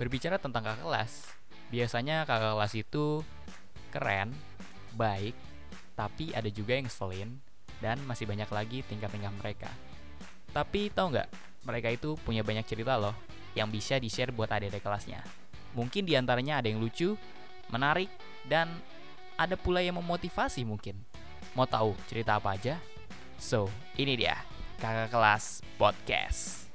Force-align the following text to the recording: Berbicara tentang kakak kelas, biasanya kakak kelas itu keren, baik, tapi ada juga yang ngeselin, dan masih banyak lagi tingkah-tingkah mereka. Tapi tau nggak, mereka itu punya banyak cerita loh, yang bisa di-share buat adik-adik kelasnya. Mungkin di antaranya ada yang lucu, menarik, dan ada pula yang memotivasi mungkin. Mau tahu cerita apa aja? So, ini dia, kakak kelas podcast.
Berbicara 0.00 0.40
tentang 0.40 0.64
kakak 0.64 0.80
kelas, 0.80 1.12
biasanya 1.68 2.24
kakak 2.24 2.56
kelas 2.56 2.72
itu 2.72 3.20
keren, 3.92 4.32
baik, 4.96 5.36
tapi 5.92 6.32
ada 6.32 6.48
juga 6.48 6.72
yang 6.72 6.88
ngeselin, 6.88 7.36
dan 7.84 8.00
masih 8.08 8.24
banyak 8.24 8.48
lagi 8.48 8.80
tingkah-tingkah 8.88 9.28
mereka. 9.36 9.68
Tapi 10.56 10.88
tau 10.88 11.12
nggak, 11.12 11.28
mereka 11.68 11.92
itu 11.92 12.16
punya 12.24 12.40
banyak 12.40 12.64
cerita 12.64 12.96
loh, 12.96 13.12
yang 13.52 13.68
bisa 13.68 14.00
di-share 14.00 14.32
buat 14.32 14.48
adik-adik 14.48 14.80
kelasnya. 14.80 15.20
Mungkin 15.76 16.08
di 16.08 16.16
antaranya 16.16 16.64
ada 16.64 16.72
yang 16.72 16.80
lucu, 16.80 17.12
menarik, 17.68 18.08
dan 18.48 18.72
ada 19.36 19.52
pula 19.60 19.84
yang 19.84 20.00
memotivasi 20.00 20.64
mungkin. 20.64 20.96
Mau 21.52 21.68
tahu 21.68 21.92
cerita 22.08 22.40
apa 22.40 22.56
aja? 22.56 22.80
So, 23.36 23.68
ini 24.00 24.16
dia, 24.16 24.40
kakak 24.80 25.12
kelas 25.12 25.60
podcast. 25.76 26.69